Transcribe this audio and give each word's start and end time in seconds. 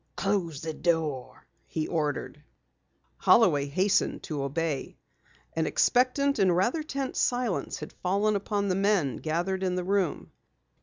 "Close 0.15 0.61
the 0.61 0.73
door!" 0.73 1.45
he 1.67 1.87
ordered. 1.87 2.43
Holloway 3.17 3.67
hastened 3.67 4.23
to 4.23 4.41
obey. 4.41 4.97
An 5.53 5.67
expectant 5.67 6.39
and 6.39 6.57
rather 6.57 6.81
tense 6.81 7.19
silence 7.19 7.77
had 7.81 7.93
fallen 8.01 8.35
upon 8.35 8.67
the 8.67 8.75
men 8.75 9.17
gathered 9.17 9.61
in 9.61 9.75
the 9.75 9.83
room. 9.83 10.31